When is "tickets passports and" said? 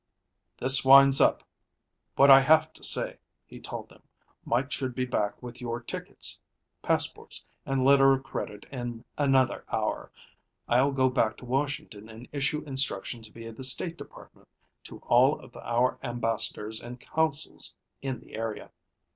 5.79-7.85